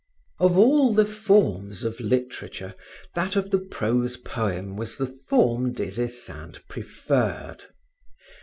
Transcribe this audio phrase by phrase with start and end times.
[0.39, 2.73] Of all the forms of literature,
[3.13, 7.65] that of the prose poem was the form Des Esseintes preferred.